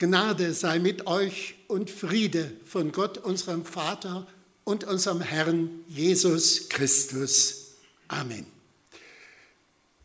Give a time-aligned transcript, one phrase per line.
[0.00, 4.28] Gnade sei mit euch und Friede von Gott, unserem Vater
[4.62, 7.72] und unserem Herrn Jesus Christus.
[8.06, 8.46] Amen.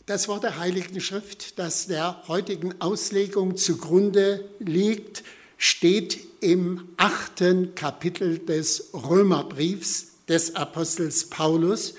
[0.08, 5.24] Das Wort der Heiligen Schrift, das der heutigen Auslegung zugrunde liegt,
[5.60, 11.94] steht im achten Kapitel des Römerbriefs des Apostels Paulus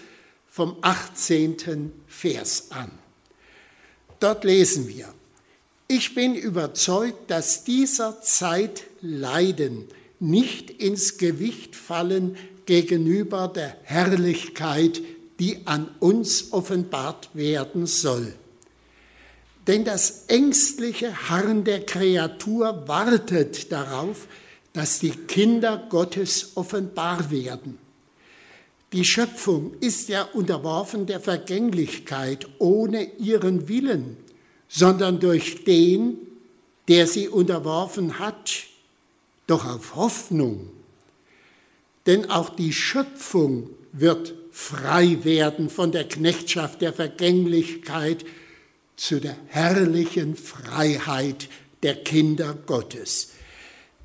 [0.48, 1.92] vom 18.
[2.08, 2.90] Vers an.
[4.18, 5.13] Dort lesen wir,
[5.88, 9.84] ich bin überzeugt, dass dieser Zeit Leiden
[10.18, 12.36] nicht ins Gewicht fallen
[12.66, 15.02] gegenüber der Herrlichkeit,
[15.38, 18.32] die an uns offenbart werden soll.
[19.66, 24.26] Denn das ängstliche Harren der Kreatur wartet darauf,
[24.72, 27.78] dass die Kinder Gottes offenbar werden.
[28.92, 34.23] Die Schöpfung ist ja unterworfen der Vergänglichkeit ohne ihren Willen
[34.74, 36.18] sondern durch den,
[36.88, 38.64] der sie unterworfen hat,
[39.46, 40.68] doch auf Hoffnung.
[42.06, 48.24] Denn auch die Schöpfung wird frei werden von der Knechtschaft der Vergänglichkeit
[48.96, 51.48] zu der herrlichen Freiheit
[51.84, 53.30] der Kinder Gottes.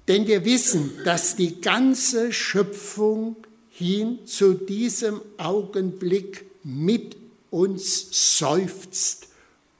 [0.07, 3.37] Denn wir wissen, dass die ganze Schöpfung
[3.71, 7.17] hin zu diesem Augenblick mit
[7.49, 9.28] uns seufzt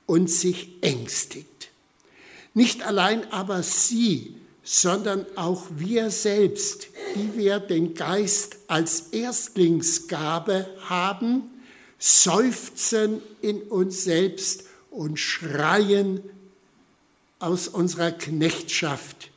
[0.09, 1.69] und sich ängstigt.
[2.55, 11.43] Nicht allein aber sie, sondern auch wir selbst, die wir den Geist als Erstlingsgabe haben,
[11.99, 16.21] seufzen in uns selbst und schreien
[17.37, 19.29] aus unserer Knechtschaft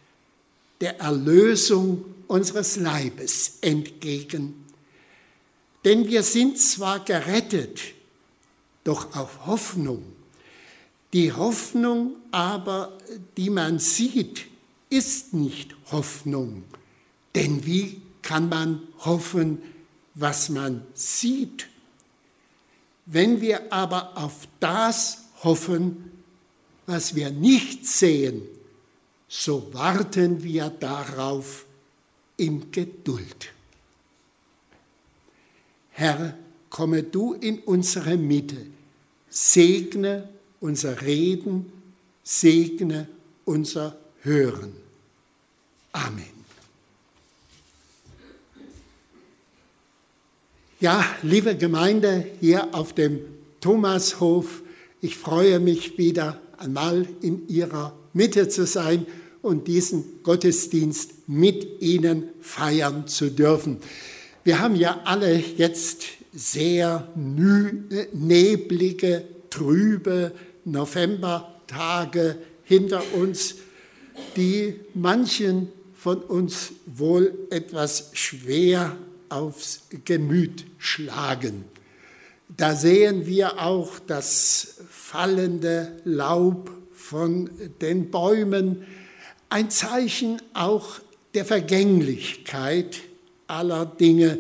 [0.81, 4.65] der Erlösung unseres Leibes entgegen.
[5.85, 7.79] Denn wir sind zwar gerettet,
[8.85, 10.03] doch auf Hoffnung
[11.13, 12.99] die Hoffnung aber,
[13.37, 14.47] die man sieht,
[14.89, 16.65] ist nicht Hoffnung.
[17.35, 19.59] Denn wie kann man hoffen,
[20.15, 21.69] was man sieht?
[23.07, 26.11] Wenn wir aber auf das hoffen,
[26.87, 28.43] was wir nicht sehen,
[29.29, 31.65] so warten wir darauf
[32.37, 33.53] in Geduld.
[35.91, 36.37] Herr,
[36.71, 38.67] komme du in unsere Mitte,
[39.29, 40.29] segne
[40.63, 41.71] unser Reden,
[42.23, 43.09] segne
[43.45, 44.73] unser Hören.
[45.93, 46.25] Amen.
[50.81, 53.21] Ja, liebe Gemeinde hier auf dem
[53.61, 54.63] Thomashof,
[55.01, 59.07] ich freue mich wieder einmal in Ihrer Mitte zu sein
[59.43, 63.79] und diesen Gottesdienst mit Ihnen feiern zu dürfen.
[64.45, 67.09] Wir haben ja alle jetzt sehr
[68.13, 70.33] neblige, trübe
[70.65, 73.57] Novembertage hinter uns,
[74.37, 78.97] die manchen von uns wohl etwas schwer
[79.29, 81.65] aufs Gemüt schlagen.
[82.57, 87.51] Da sehen wir auch das fallende Laub von
[87.81, 88.85] den Bäumen,
[89.49, 91.01] ein Zeichen auch
[91.35, 93.01] der Vergänglichkeit
[93.47, 94.39] aller Dinge.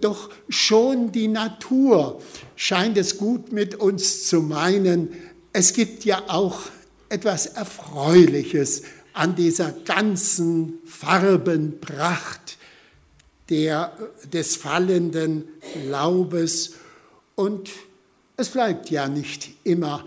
[0.00, 2.20] Doch schon die Natur
[2.54, 5.10] scheint es gut mit uns zu meinen,
[5.52, 6.60] es gibt ja auch
[7.08, 8.82] etwas Erfreuliches
[9.12, 12.56] an dieser ganzen Farbenpracht
[13.50, 13.96] der,
[14.32, 15.44] des fallenden
[15.86, 16.74] Laubes.
[17.34, 17.70] Und
[18.36, 20.06] es bleibt ja nicht immer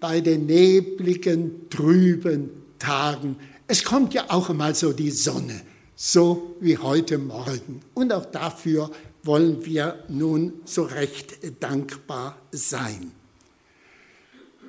[0.00, 3.36] bei den nebligen, trüben Tagen.
[3.66, 5.60] Es kommt ja auch einmal so die Sonne,
[5.94, 7.82] so wie heute Morgen.
[7.92, 8.90] Und auch dafür
[9.22, 13.12] wollen wir nun so recht dankbar sein.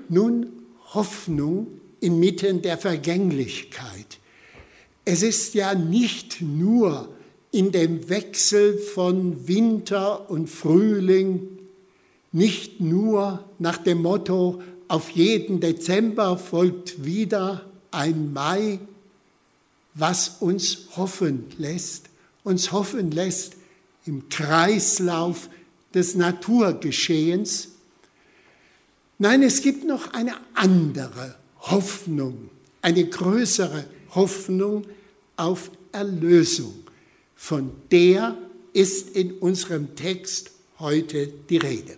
[0.09, 0.47] Nun
[0.93, 1.67] Hoffnung
[2.01, 4.19] inmitten der Vergänglichkeit.
[5.05, 7.09] Es ist ja nicht nur
[7.51, 11.59] in dem Wechsel von Winter und Frühling,
[12.31, 18.79] nicht nur nach dem Motto, auf jeden Dezember folgt wieder ein Mai,
[19.93, 22.09] was uns hoffen lässt,
[22.43, 23.55] uns hoffen lässt
[24.05, 25.49] im Kreislauf
[25.93, 27.68] des Naturgeschehens,
[29.21, 32.49] Nein, es gibt noch eine andere Hoffnung,
[32.81, 33.83] eine größere
[34.15, 34.85] Hoffnung
[35.35, 36.73] auf Erlösung.
[37.35, 38.37] Von der
[38.71, 41.97] ist in unserem Text heute die Rede.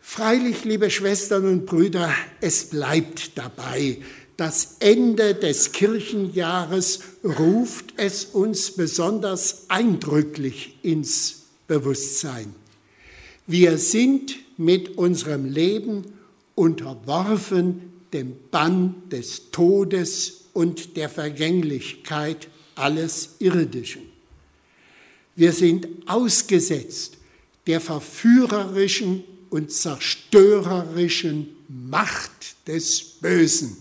[0.00, 3.98] Freilich, liebe Schwestern und Brüder, es bleibt dabei.
[4.38, 12.54] Das Ende des Kirchenjahres ruft es uns besonders eindrücklich ins Bewusstsein.
[13.46, 16.04] Wir sind mit unserem Leben
[16.54, 24.02] unterworfen dem Bann des Todes und der Vergänglichkeit alles Irdischen.
[25.34, 27.18] Wir sind ausgesetzt
[27.66, 33.76] der verführerischen und zerstörerischen Macht des Bösen,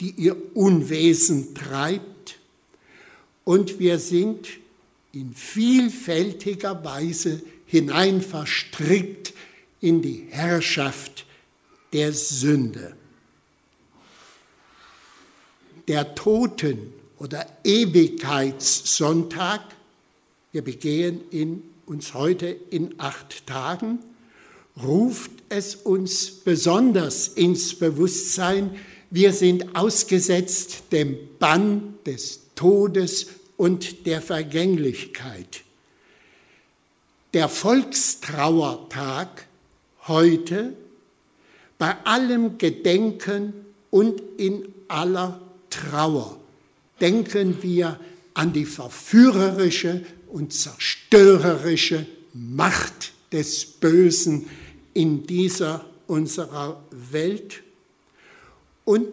[0.00, 2.38] die ihr Unwesen treibt.
[3.44, 4.48] Und wir sind
[5.12, 9.34] in vielfältiger Weise hinein verstrickt
[9.80, 11.26] in die Herrschaft
[11.92, 12.96] der Sünde.
[15.88, 19.62] Der Toten- oder Ewigkeitssonntag,
[20.52, 24.00] wir begehen ihn uns heute in acht Tagen,
[24.82, 28.78] ruft es uns besonders ins Bewusstsein,
[29.10, 35.62] wir sind ausgesetzt dem Bann des Todes und der Vergänglichkeit.
[37.32, 39.45] Der Volkstrauertag
[40.08, 40.74] heute
[41.78, 43.52] bei allem Gedenken
[43.90, 46.38] und in aller Trauer
[47.00, 47.98] denken wir
[48.34, 54.46] an die verführerische und zerstörerische Macht des Bösen
[54.94, 57.62] in dieser unserer Welt.
[58.84, 59.08] Und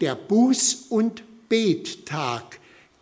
[0.00, 2.58] der Buß- und Bettag,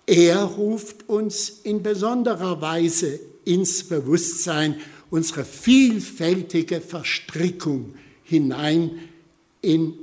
[0.06, 4.80] er ruft uns in besonderer Weise ins Bewusstsein
[5.16, 9.08] unsere vielfältige Verstrickung hinein
[9.62, 9.94] in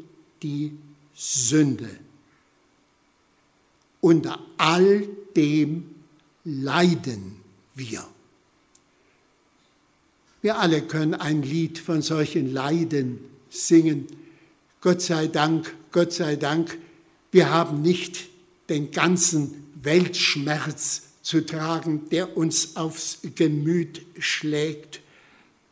[0.42, 0.71] die
[1.13, 1.88] Sünde.
[4.01, 5.94] Unter all dem
[6.44, 7.36] leiden
[7.75, 8.04] wir.
[10.42, 13.19] Wir alle können ein Lied von solchen Leiden
[13.51, 14.07] singen.
[14.81, 16.80] Gott sei Dank, Gott sei Dank,
[17.31, 18.30] wir haben nicht
[18.68, 25.02] den ganzen Weltschmerz zu tragen, der uns aufs Gemüt schlägt,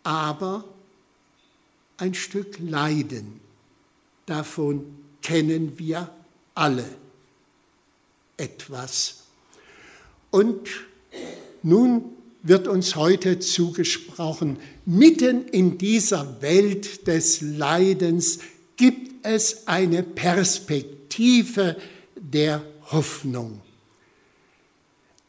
[0.04, 0.64] aber
[1.98, 3.40] ein Stück Leiden,
[4.26, 4.86] davon
[5.22, 6.10] kennen wir
[6.56, 6.86] alle
[8.38, 9.24] etwas.
[10.32, 10.68] Und
[11.62, 12.06] nun
[12.44, 18.40] wird uns heute zugesprochen, mitten in dieser Welt des Leidens
[18.78, 21.78] gibt es eine Perspektive
[22.16, 23.62] der Hoffnung.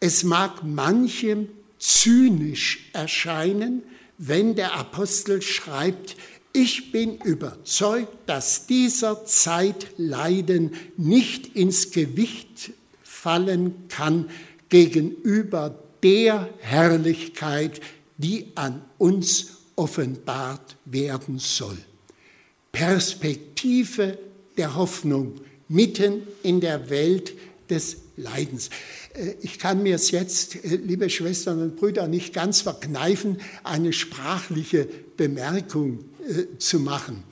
[0.01, 1.49] Es mag manchem
[1.79, 3.83] zynisch erscheinen,
[4.19, 6.17] wenn der Apostel schreibt,
[6.53, 12.73] ich bin überzeugt, dass dieser Zeit Leiden nicht ins Gewicht
[13.03, 14.29] fallen kann
[14.69, 17.81] gegenüber der Herrlichkeit,
[18.19, 21.79] die an uns offenbart werden soll.
[22.71, 24.19] Perspektive
[24.57, 27.33] der Hoffnung mitten in der Welt
[27.71, 28.71] des Leidens.
[29.15, 33.93] Äh, ich kann mir es jetzt, äh, liebe Schwestern und Brüder, nicht ganz verkneifen, eine
[33.93, 37.25] sprachliche Bemerkung äh, zu machen.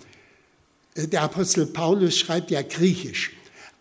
[0.96, 3.32] Der Apostel Paulus schreibt ja griechisch.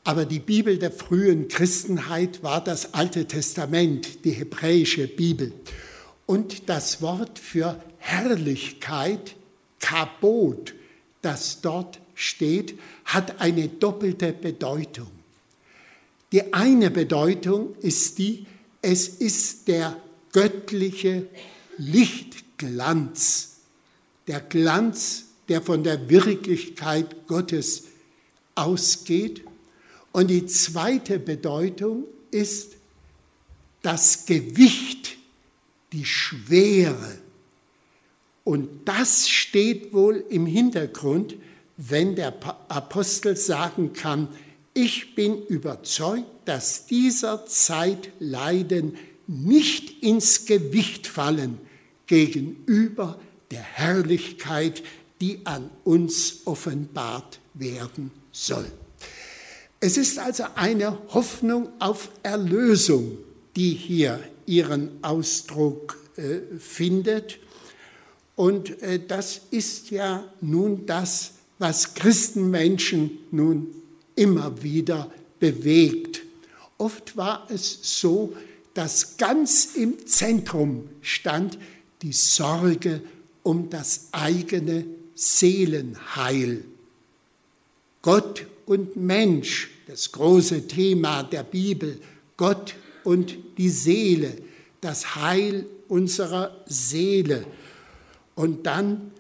[0.04, 5.51] Aber die Bibel der frühen Christenheit war das Alte Testament, die hebräische Bibel.
[6.25, 9.36] Und das Wort für Herrlichkeit,
[9.80, 10.74] Kabot,
[11.22, 15.10] das dort steht, hat eine doppelte Bedeutung.
[16.31, 18.45] Die eine Bedeutung ist die,
[18.81, 19.97] es ist der
[20.31, 21.27] göttliche
[21.77, 23.57] Lichtglanz,
[24.27, 27.85] der Glanz, der von der Wirklichkeit Gottes
[28.55, 29.43] ausgeht
[30.11, 32.74] und die zweite Bedeutung ist
[33.81, 35.17] das Gewicht,
[35.93, 37.17] die Schwere.
[38.43, 41.36] Und das steht wohl im Hintergrund,
[41.77, 42.33] wenn der
[42.69, 44.27] Apostel sagen kann,
[44.73, 48.97] ich bin überzeugt, dass dieser Zeit Leiden
[49.27, 51.59] nicht ins Gewicht fallen
[52.07, 53.19] gegenüber
[53.51, 54.81] der Herrlichkeit,
[55.21, 58.65] die an uns offenbart werden soll.
[59.79, 63.17] Es ist also eine Hoffnung auf Erlösung,
[63.55, 67.39] die hier ihren Ausdruck äh, findet.
[68.35, 73.67] Und äh, das ist ja nun das, was Christenmenschen nun
[74.19, 75.09] immer wieder
[75.39, 76.21] bewegt.
[76.77, 78.35] Oft war es so,
[78.73, 81.57] dass ganz im Zentrum stand
[82.01, 83.01] die Sorge
[83.43, 84.85] um das eigene
[85.15, 86.65] Seelenheil.
[88.01, 91.99] Gott und Mensch, das große Thema der Bibel,
[92.38, 94.38] Gott und die Seele,
[94.81, 97.45] das Heil unserer Seele.
[98.35, 99.11] Und dann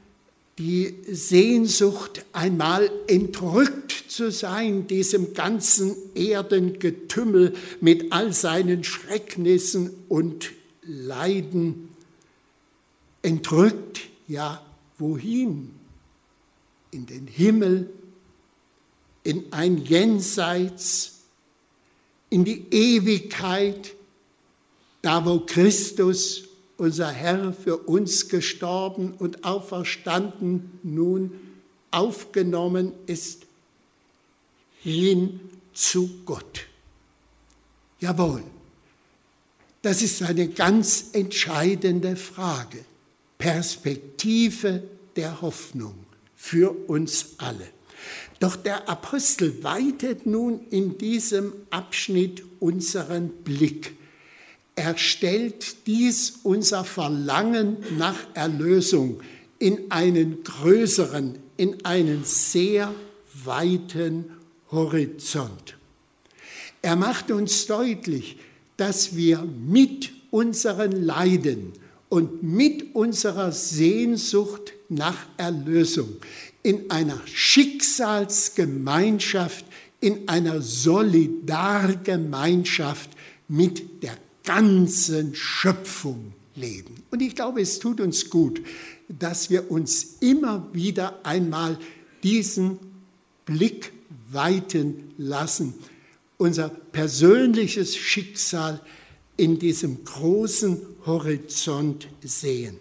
[0.59, 10.51] die Sehnsucht, einmal entrückt zu sein, diesem ganzen Erdengetümmel mit all seinen Schrecknissen und
[10.83, 11.89] Leiden.
[13.21, 14.61] Entrückt, ja,
[14.97, 15.71] wohin?
[16.91, 17.89] In den Himmel,
[19.23, 21.19] in ein Jenseits,
[22.29, 23.95] in die Ewigkeit,
[25.01, 26.48] da wo Christus,
[26.79, 31.31] unser Herr, für uns gestorben und auferstanden, nun
[31.91, 33.45] aufgenommen ist,
[34.81, 35.39] hin
[35.73, 36.65] zu Gott.
[37.99, 38.43] Jawohl,
[39.81, 42.83] das ist eine ganz entscheidende Frage.
[43.37, 44.83] Perspektive
[45.15, 45.95] der Hoffnung
[46.35, 47.67] für uns alle.
[48.39, 53.98] Doch der Apostel weitet nun in diesem Abschnitt unseren Blick.
[54.79, 59.19] Er stellt dies unser Verlangen nach Erlösung
[59.59, 62.95] in einen größeren, in einen sehr
[63.43, 64.31] weiten
[64.71, 65.75] Horizont.
[66.81, 68.37] Er macht uns deutlich,
[68.77, 71.73] dass wir mit unseren Leiden
[72.07, 76.07] und mit unserer Sehnsucht nach Erlösung
[76.63, 79.65] in einer Schicksalsgemeinschaft,
[79.99, 83.09] in einer Solidargemeinschaft
[83.49, 84.15] mit der
[84.49, 86.95] ganzen Schöpfung leben.
[87.11, 88.63] Und ich glaube, es tut uns gut,
[89.07, 91.77] dass wir uns immer wieder einmal
[92.23, 92.79] diesen
[93.45, 93.93] Blick
[94.31, 95.75] weiten lassen,
[96.39, 98.81] unser persönliches Schicksal
[99.37, 102.75] in diesem großen Horizont sehen.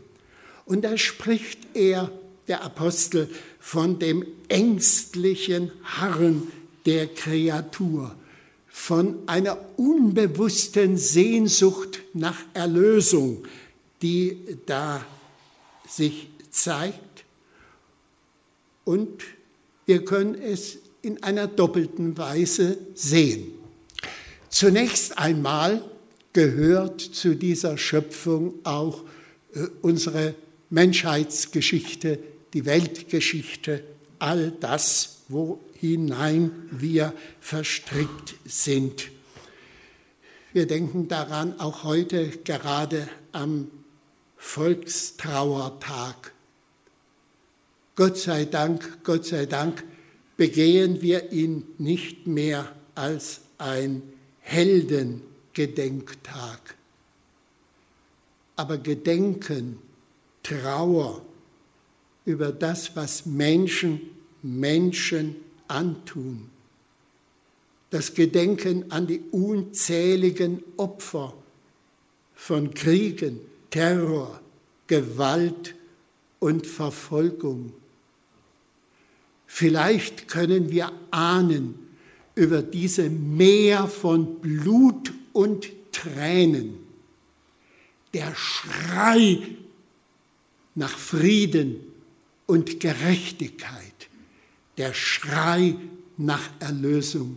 [0.64, 2.10] Und da spricht er,
[2.46, 3.28] der Apostel,
[3.60, 6.44] von dem ängstlichen Harren
[6.86, 8.16] der Kreatur,
[8.80, 13.44] von einer unbewussten Sehnsucht nach Erlösung,
[14.00, 15.04] die da
[15.86, 17.24] sich zeigt.
[18.84, 19.24] Und
[19.84, 23.48] wir können es in einer doppelten Weise sehen.
[24.48, 25.82] Zunächst einmal
[26.32, 29.02] gehört zu dieser Schöpfung auch
[29.54, 30.34] äh, unsere
[30.70, 32.20] Menschheitsgeschichte,
[32.54, 33.82] die Weltgeschichte,
[34.20, 39.10] all das, wo hinein wir verstrickt sind.
[40.52, 43.70] Wir denken daran auch heute gerade am
[44.38, 46.32] Volkstrauertag.
[47.96, 49.84] Gott sei Dank, Gott sei Dank
[50.36, 54.02] begehen wir ihn nicht mehr als ein
[54.40, 56.76] Heldengedenktag.
[58.56, 59.78] Aber Gedenken,
[60.42, 61.20] Trauer
[62.24, 64.00] über das, was Menschen
[64.42, 66.50] Menschen antun.
[67.90, 71.34] Das Gedenken an die unzähligen Opfer
[72.34, 73.40] von Kriegen,
[73.70, 74.40] Terror,
[74.86, 75.74] Gewalt
[76.38, 77.72] und Verfolgung.
[79.46, 81.74] Vielleicht können wir ahnen
[82.34, 86.78] über diese Meer von Blut und Tränen,
[88.14, 89.38] der Schrei
[90.74, 91.80] nach Frieden
[92.46, 93.87] und Gerechtigkeit,
[94.78, 95.76] der Schrei
[96.16, 97.36] nach Erlösung.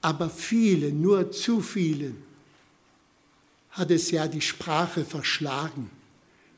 [0.00, 2.12] Aber viele, nur zu viele,
[3.70, 5.90] hat es ja die Sprache verschlagen.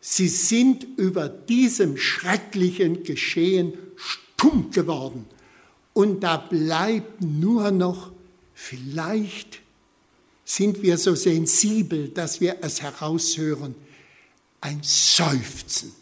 [0.01, 5.27] Sie sind über diesem schrecklichen Geschehen stumm geworden.
[5.95, 8.13] Und da bleibt nur noch,
[8.55, 9.61] vielleicht
[10.45, 13.75] sind wir so sensibel, dass wir es heraushören,
[14.61, 15.93] ein Seufzen,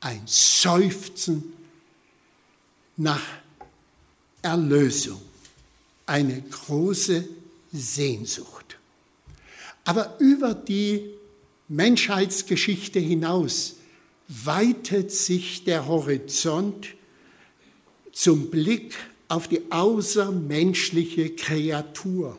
[0.00, 1.52] ein Seufzen
[3.00, 3.22] nach
[4.42, 5.22] Erlösung,
[6.04, 7.26] eine große
[7.72, 8.76] Sehnsucht.
[9.84, 11.08] Aber über die
[11.68, 13.76] Menschheitsgeschichte hinaus
[14.28, 16.88] weitet sich der Horizont
[18.12, 18.94] zum Blick
[19.28, 22.36] auf die außermenschliche Kreatur.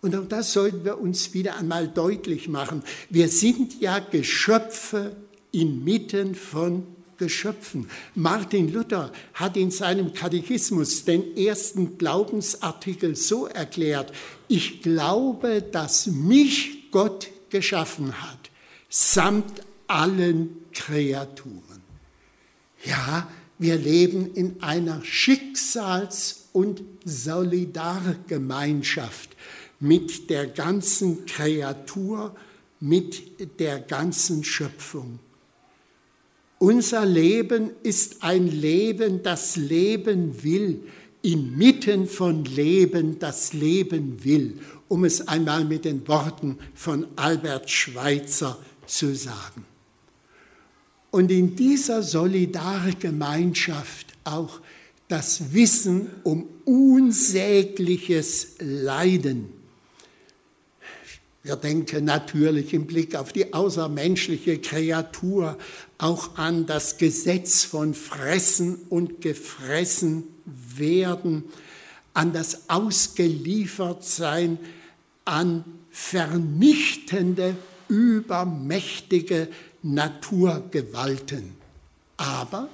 [0.00, 2.84] Und auch das sollten wir uns wieder einmal deutlich machen.
[3.10, 5.16] Wir sind ja Geschöpfe
[5.50, 6.86] inmitten von
[7.22, 7.88] Geschöpfen.
[8.16, 14.12] Martin Luther hat in seinem Katechismus den ersten Glaubensartikel so erklärt,
[14.48, 18.50] ich glaube, dass mich Gott geschaffen hat,
[18.88, 21.80] samt allen Kreaturen.
[22.84, 23.28] Ja,
[23.60, 29.30] wir leben in einer Schicksals- und Solidargemeinschaft
[29.78, 32.34] mit der ganzen Kreatur,
[32.80, 35.20] mit der ganzen Schöpfung.
[36.62, 40.84] Unser Leben ist ein Leben, das Leben will,
[41.20, 48.56] inmitten von Leben, das Leben will, um es einmal mit den Worten von Albert Schweitzer
[48.86, 49.66] zu sagen.
[51.10, 54.60] Und in dieser Solidargemeinschaft auch
[55.08, 59.61] das Wissen um unsägliches Leiden.
[61.44, 65.58] Wir denken natürlich im Blick auf die außermenschliche Kreatur
[65.98, 71.44] auch an das Gesetz von Fressen und Gefressen werden,
[72.14, 74.58] an das Ausgeliefertsein,
[75.24, 77.56] an vernichtende,
[77.88, 79.48] übermächtige
[79.82, 81.54] Naturgewalten.
[82.18, 82.68] Aber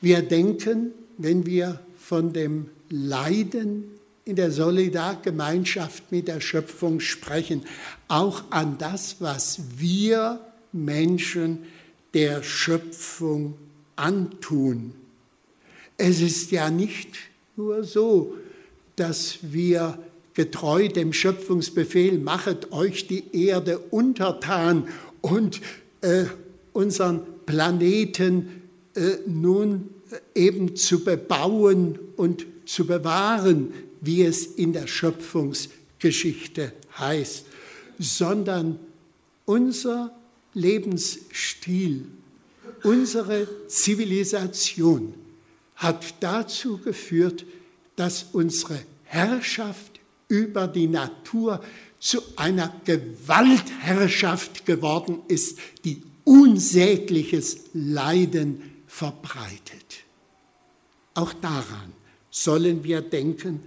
[0.00, 3.84] wir denken, wenn wir von dem Leiden
[4.24, 7.62] in der Solidargemeinschaft mit der Schöpfung sprechen,
[8.08, 10.40] auch an das, was wir
[10.72, 11.64] Menschen
[12.14, 13.54] der Schöpfung
[13.96, 14.92] antun.
[15.96, 17.08] Es ist ja nicht
[17.56, 18.36] nur so,
[18.96, 19.98] dass wir
[20.34, 24.88] getreu dem Schöpfungsbefehl, machet euch die Erde untertan
[25.20, 25.60] und
[26.00, 26.24] äh,
[26.72, 28.62] unseren Planeten
[28.94, 29.90] äh, nun
[30.34, 33.72] eben zu bebauen und zu bewahren,
[34.02, 37.46] wie es in der Schöpfungsgeschichte heißt,
[37.98, 38.78] sondern
[39.46, 40.14] unser
[40.54, 42.06] Lebensstil,
[42.82, 45.14] unsere Zivilisation
[45.76, 47.46] hat dazu geführt,
[47.96, 51.62] dass unsere Herrschaft über die Natur
[52.00, 60.02] zu einer Gewaltherrschaft geworden ist, die unsägliches Leiden verbreitet.
[61.14, 61.92] Auch daran
[62.30, 63.60] sollen wir denken,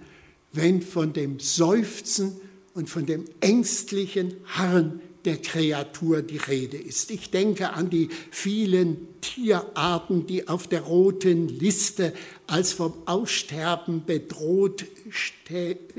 [0.56, 2.40] wenn von dem Seufzen
[2.74, 7.10] und von dem ängstlichen Harren der Kreatur die Rede ist.
[7.10, 12.12] Ich denke an die vielen Tierarten, die auf der roten Liste
[12.46, 14.86] als vom Aussterben bedroht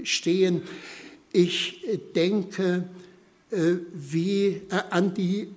[0.03, 0.61] stehen.
[1.33, 1.81] Ich
[2.15, 2.87] denke
[3.51, 5.49] äh, wie äh, an die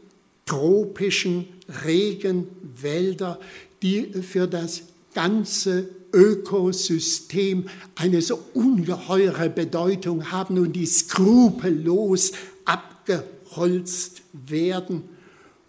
[0.47, 1.47] tropischen
[1.85, 3.38] Regenwälder,
[3.83, 4.83] die für das
[5.14, 12.33] ganze Ökosystem eine so ungeheure Bedeutung haben und die skrupellos
[12.64, 15.02] abgeholzt werden.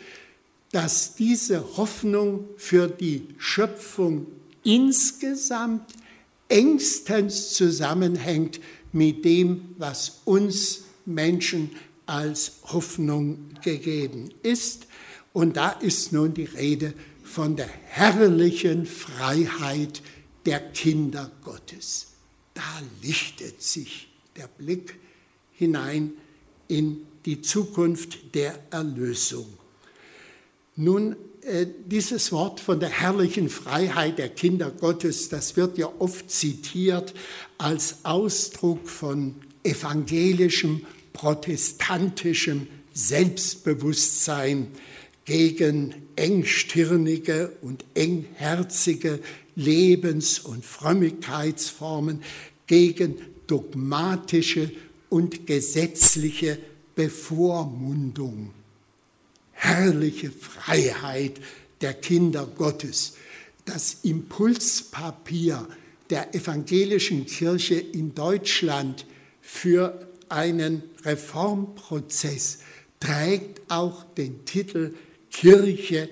[0.71, 4.27] dass diese Hoffnung für die Schöpfung
[4.63, 5.93] insgesamt
[6.47, 8.59] engstens zusammenhängt
[8.91, 11.71] mit dem, was uns Menschen
[12.05, 14.88] als Hoffnung gegeben ist.
[15.33, 20.01] Und da ist nun die Rede von der herrlichen Freiheit
[20.45, 22.08] der Kinder Gottes.
[22.53, 24.95] Da lichtet sich der Blick
[25.53, 26.13] hinein
[26.67, 29.47] in die Zukunft der Erlösung.
[30.75, 36.29] Nun, äh, dieses Wort von der herrlichen Freiheit der Kinder Gottes, das wird ja oft
[36.29, 37.13] zitiert
[37.58, 44.67] als Ausdruck von evangelischem, protestantischem Selbstbewusstsein
[45.25, 49.19] gegen engstirnige und engherzige
[49.55, 52.21] Lebens- und Frömmigkeitsformen,
[52.67, 54.71] gegen dogmatische
[55.09, 56.57] und gesetzliche
[56.95, 58.51] Bevormundung.
[59.51, 61.39] Herrliche Freiheit
[61.81, 63.13] der Kinder Gottes.
[63.65, 65.67] das Impulspapier
[66.11, 69.05] der evangelischen Kirche in Deutschland
[69.41, 72.59] für einen Reformprozess
[72.99, 74.93] trägt auch den Titel
[75.31, 76.09] Kirche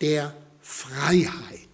[0.00, 1.65] der Freiheit.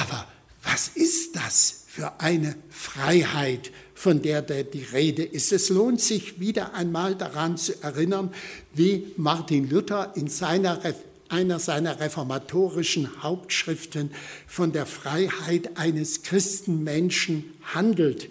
[0.00, 0.26] Aber
[0.62, 5.52] was ist das für eine Freiheit, von der die Rede ist?
[5.52, 8.32] Es lohnt sich wieder einmal daran zu erinnern,
[8.74, 10.80] wie Martin Luther in seiner
[11.28, 14.10] einer seiner reformatorischen Hauptschriften
[14.46, 18.28] von der Freiheit eines Christenmenschen handelt.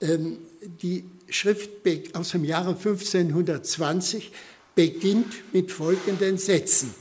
[0.00, 0.38] Ähm,
[0.82, 1.70] die Schrift
[2.14, 4.32] aus dem Jahre 1520
[4.74, 6.92] beginnt mit folgenden Sätzen.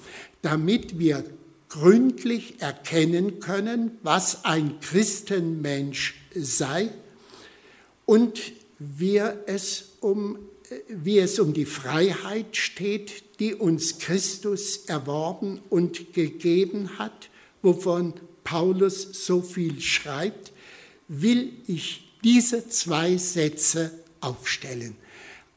[0.43, 1.23] Damit wir
[1.71, 6.89] gründlich erkennen können, was ein Christenmensch sei
[8.05, 8.41] und
[8.77, 10.38] wie es um,
[10.89, 17.29] wie es um die Freiheit steht, die uns Christus erworben und gegeben hat,
[17.62, 20.51] wovon Paulus so viel schreibt,
[21.07, 24.97] will ich diese zwei Sätze aufstellen.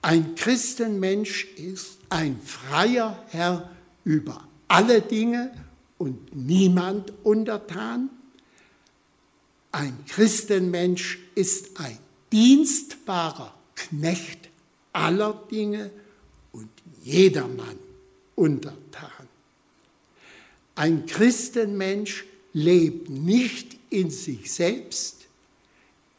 [0.00, 3.68] Ein Christenmensch ist ein freier Herr
[4.05, 5.50] über alle Dinge
[5.98, 8.11] und niemand untertan.
[9.72, 11.98] Ein Christenmensch ist ein
[12.33, 14.48] dienstbarer Knecht
[14.92, 15.90] aller Dinge
[16.52, 16.68] und
[17.02, 17.78] jedermann
[18.35, 19.28] untertan.
[20.74, 25.26] Ein Christenmensch lebt nicht in sich selbst,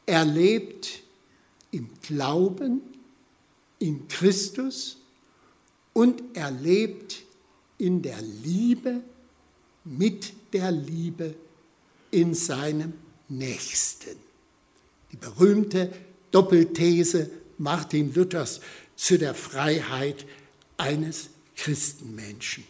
[0.05, 1.01] er lebt
[1.71, 2.81] im Glauben
[3.79, 4.97] in Christus
[5.93, 7.23] und er lebt
[7.77, 9.01] in der Liebe
[9.85, 11.35] mit der Liebe
[12.11, 12.93] in seinem
[13.29, 14.17] Nächsten.
[15.11, 15.91] Die berühmte
[16.31, 18.59] Doppelthese Martin Luthers
[18.95, 20.25] zu der Freiheit
[20.77, 22.63] eines Christenmenschen.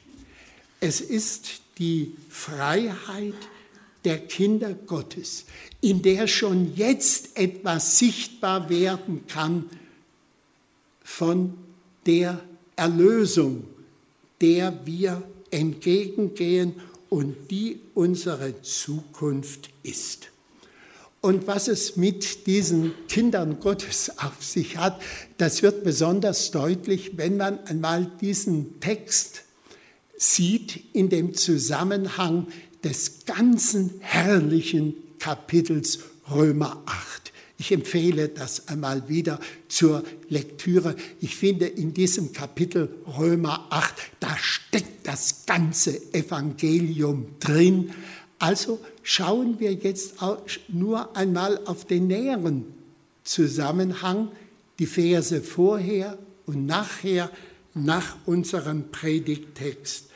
[0.79, 3.33] Es ist die Freiheit
[4.03, 5.45] der Kinder Gottes,
[5.81, 9.69] in der schon jetzt etwas sichtbar werden kann
[11.03, 11.57] von
[12.05, 12.43] der
[12.75, 13.65] Erlösung,
[14.41, 16.75] der wir entgegengehen
[17.09, 20.29] und die unsere Zukunft ist.
[21.21, 25.01] Und was es mit diesen Kindern Gottes auf sich hat,
[25.39, 29.41] das wird besonders deutlich, wenn man einmal diesen Text
[30.17, 32.47] sieht in dem Zusammenhang
[32.83, 37.24] des ganzen herrlichen Kapitels Römer 8.
[37.57, 39.39] Ich empfehle das einmal wieder
[39.69, 40.95] zur Lektüre.
[41.21, 47.91] Ich finde, in diesem Kapitel Römer 8, da steckt das ganze Evangelium drin.
[48.39, 50.15] Also schauen wir jetzt
[50.67, 52.65] nur einmal auf den näheren
[53.23, 54.31] Zusammenhang,
[54.79, 57.31] die Verse vorher und nachher
[57.73, 60.09] nach unserem Predigtext.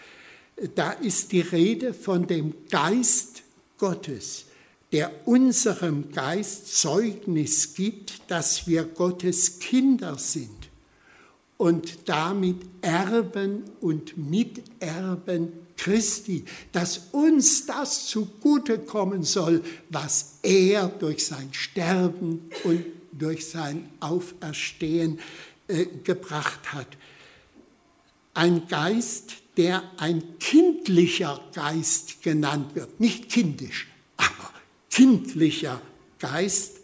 [0.75, 3.43] Da ist die Rede von dem Geist
[3.77, 4.45] Gottes,
[4.91, 10.69] der unserem Geist Zeugnis gibt, dass wir Gottes Kinder sind
[11.57, 21.25] und damit Erben und Miterben Christi, dass uns das zugute kommen soll, was er durch
[21.25, 25.19] sein Sterben und durch sein Auferstehen
[25.67, 26.87] äh, gebracht hat.
[28.33, 33.88] Ein Geist, der ein kindlicher Geist genannt wird, nicht kindisch,
[34.99, 35.81] kindlicher
[36.19, 36.81] Geist,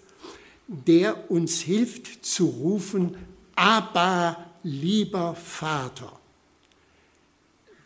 [0.68, 3.18] der uns hilft zu rufen,
[3.56, 6.18] aber lieber Vater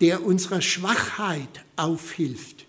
[0.02, 2.68] der unserer Schwachheit aufhilft,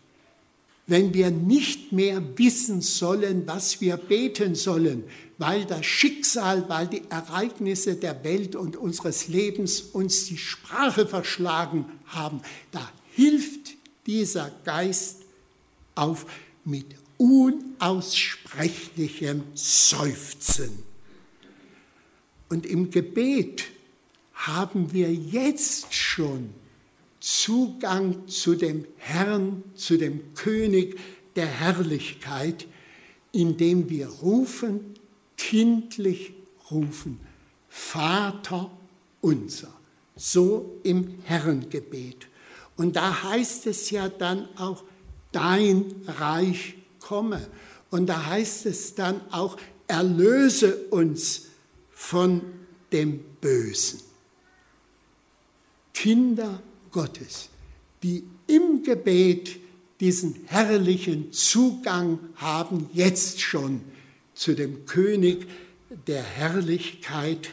[0.89, 5.05] wenn wir nicht mehr wissen sollen, was wir beten sollen,
[5.39, 11.85] weil das Schicksal, weil die Ereignisse der Welt und unseres Lebens uns die Sprache verschlagen
[12.07, 12.41] haben,
[12.73, 15.19] da hilft dieser Geist
[15.95, 16.27] auf
[16.65, 20.83] mit unaussprechlichem Seufzen.
[22.49, 23.65] Und im Gebet
[24.33, 26.55] haben wir jetzt schon
[27.21, 30.99] Zugang zu dem Herrn, zu dem König
[31.37, 32.67] der Herrlichkeit,
[33.33, 34.81] indem wir rufen,
[35.37, 36.33] kindlich
[36.71, 37.21] rufen,
[37.69, 38.71] Vater
[39.21, 39.75] unser,
[40.17, 42.29] so im Herrengebet.
[42.79, 44.83] Und da heißt es ja dann auch,
[45.33, 47.47] dein Reich komme.
[47.91, 51.47] Und da heißt es dann auch, erlöse uns
[51.91, 52.43] von
[52.93, 54.01] dem Bösen.
[55.93, 57.49] Kinder Gottes,
[58.03, 59.57] die im Gebet
[60.01, 63.83] diesen herrlichen Zugang haben, jetzt schon
[64.35, 65.47] zu dem König
[66.07, 67.51] der Herrlichkeit.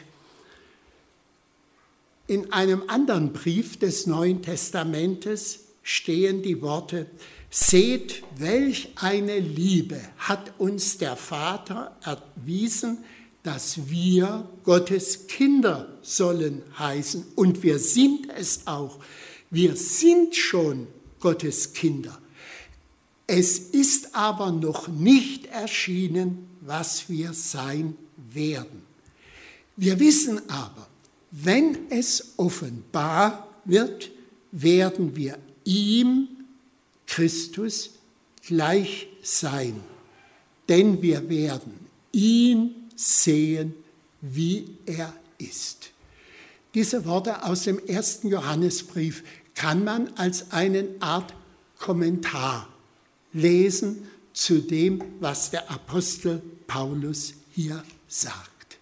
[2.26, 7.06] In einem anderen Brief des Neuen Testamentes stehen die Worte,
[7.50, 12.98] Seht, welch eine Liebe hat uns der Vater erwiesen,
[13.42, 17.24] dass wir Gottes Kinder sollen heißen.
[17.34, 18.98] Und wir sind es auch.
[19.50, 20.86] Wir sind schon
[21.20, 22.18] Gottes Kinder.
[23.26, 28.82] Es ist aber noch nicht erschienen, was wir sein werden.
[29.76, 30.86] Wir wissen aber,
[31.30, 34.10] wenn es offenbar wird,
[34.50, 36.37] werden wir ihm
[37.08, 37.90] Christus
[38.46, 39.80] gleich sein,
[40.68, 41.74] denn wir werden
[42.12, 43.74] ihn sehen,
[44.20, 45.90] wie er ist.
[46.74, 51.34] Diese Worte aus dem ersten Johannesbrief kann man als eine Art
[51.78, 52.68] Kommentar
[53.32, 58.78] lesen zu dem, was der Apostel Paulus hier sagt.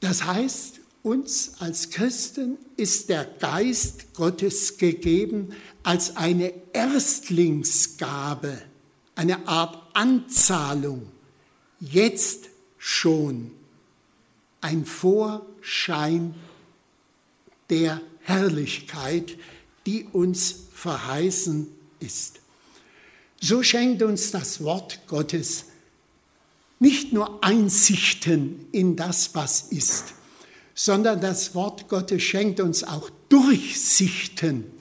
[0.00, 5.54] Das heißt, uns als Christen ist der Geist Gottes gegeben
[5.88, 8.60] als eine Erstlingsgabe,
[9.14, 11.10] eine Art Anzahlung,
[11.80, 13.52] jetzt schon
[14.60, 16.34] ein Vorschein
[17.70, 19.38] der Herrlichkeit,
[19.86, 21.68] die uns verheißen
[22.00, 22.40] ist.
[23.40, 25.64] So schenkt uns das Wort Gottes
[26.80, 30.12] nicht nur Einsichten in das, was ist,
[30.74, 34.77] sondern das Wort Gottes schenkt uns auch Durchsichten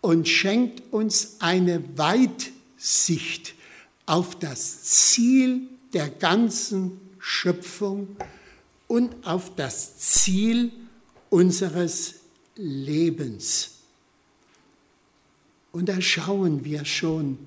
[0.00, 3.54] und schenkt uns eine Weitsicht
[4.06, 8.16] auf das Ziel der ganzen Schöpfung
[8.88, 10.72] und auf das Ziel
[11.28, 12.14] unseres
[12.56, 13.72] Lebens.
[15.72, 17.38] Und da schauen wir schon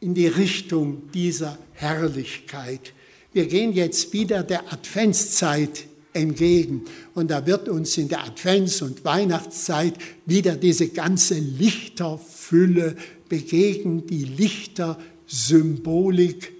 [0.00, 2.94] in die Richtung dieser Herrlichkeit.
[3.32, 6.84] Wir gehen jetzt wieder der Adventszeit entgegen.
[7.14, 9.94] Und da wird uns in der Advents- und Weihnachtszeit
[10.26, 12.96] wieder diese ganze Lichterfülle
[13.28, 16.52] begegnen, die Lichtersymbolik.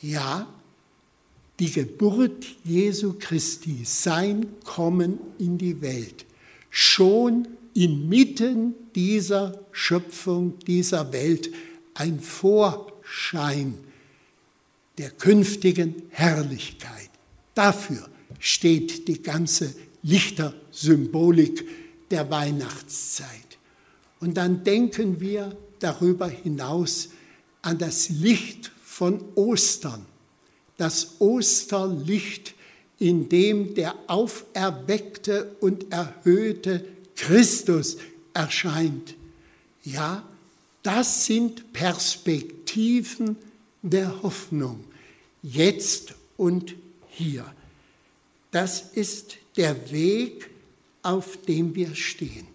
[0.00, 0.46] Ja,
[1.58, 6.24] die Geburt Jesu Christi, sein Kommen in die Welt,
[6.70, 11.50] schon inmitten dieser Schöpfung, dieser Welt,
[11.94, 13.74] ein Vorschein
[14.98, 17.10] der künftigen Herrlichkeit.
[17.54, 21.66] Dafür steht die ganze Lichtersymbolik
[22.10, 23.28] der Weihnachtszeit.
[24.20, 27.08] Und dann denken wir darüber hinaus
[27.62, 30.04] an das Licht von Ostern,
[30.76, 32.54] das Osterlicht,
[32.98, 36.84] in dem der auferweckte und erhöhte
[37.16, 37.96] Christus
[38.32, 39.14] erscheint.
[39.82, 40.22] Ja,
[40.82, 43.36] das sind Perspektiven
[43.82, 44.84] der Hoffnung,
[45.42, 46.74] jetzt und
[47.08, 47.44] hier.
[48.52, 50.48] Das ist der Weg,
[51.02, 52.46] auf dem wir stehen.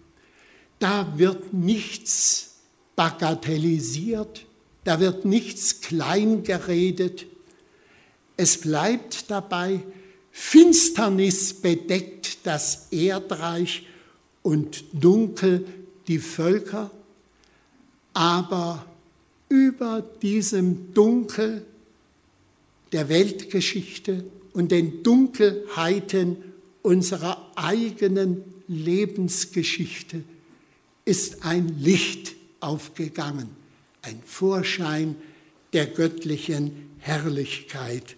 [0.78, 2.54] Da wird nichts
[2.96, 4.46] bagatellisiert,
[4.84, 7.26] da wird nichts kleingeredet.
[8.36, 9.80] Es bleibt dabei,
[10.30, 13.86] Finsternis bedeckt das Erdreich
[14.42, 15.66] und dunkel
[16.06, 16.92] die Völker,
[18.14, 18.86] aber
[19.48, 21.66] über diesem Dunkel
[22.92, 26.36] der Weltgeschichte und den Dunkelheiten
[26.82, 30.22] unserer eigenen Lebensgeschichte
[31.04, 33.48] ist ein Licht aufgegangen,
[34.02, 35.16] ein Vorschein
[35.72, 38.16] der göttlichen Herrlichkeit.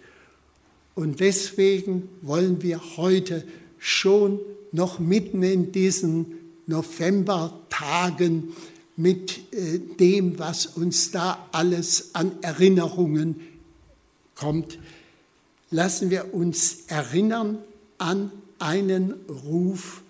[0.95, 3.45] Und deswegen wollen wir heute
[3.77, 4.39] schon
[4.71, 8.53] noch mitten in diesen Novembertagen
[8.95, 13.39] mit äh, dem, was uns da alles an Erinnerungen
[14.35, 14.77] kommt,
[15.71, 17.57] lassen wir uns erinnern
[17.97, 20.01] an einen Ruf,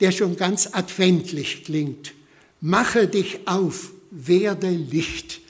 [0.00, 2.12] der schon ganz adventlich klingt.
[2.60, 5.40] Mache dich auf, werde Licht,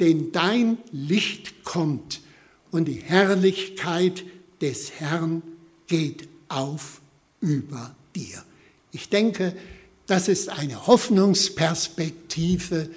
[0.00, 2.20] denn dein Licht kommt
[2.70, 4.24] und die Herrlichkeit
[4.60, 5.42] des Herrn
[5.86, 7.00] geht auf
[7.40, 8.42] über dir.
[8.90, 9.56] Ich denke,
[10.06, 12.90] das ist eine Hoffnungsperspektive,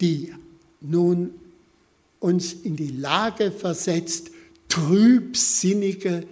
[0.00, 0.32] die
[0.80, 1.34] nun
[2.20, 4.30] uns in die Lage versetzt,
[4.78, 6.26] trübsinnige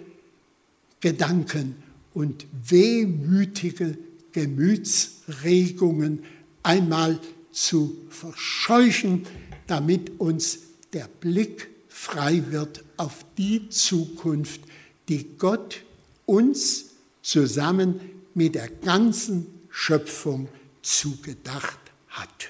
[0.99, 1.75] Gedanken
[2.13, 3.97] und wehmütige
[4.31, 6.23] Gemütsregungen
[6.63, 7.19] einmal
[7.51, 9.25] zu verscheuchen,
[9.67, 10.59] damit uns
[10.93, 14.61] der Blick frei wird auf die Zukunft,
[15.09, 15.83] die Gott
[16.25, 17.99] uns zusammen
[18.33, 20.47] mit der ganzen Schöpfung
[20.81, 21.79] zugedacht
[22.09, 22.49] hat.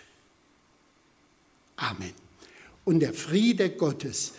[1.78, 2.14] Amen.
[2.86, 4.34] Und der Friede Gottes,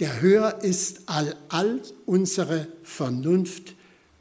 [0.00, 3.74] der höher ist all, all unsere Vernunft,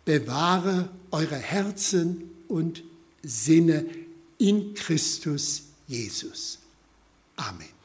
[0.06, 2.84] bewahre eure Herzen und
[3.24, 3.86] Sinne
[4.38, 6.60] in Christus Jesus.
[7.36, 7.77] Amen.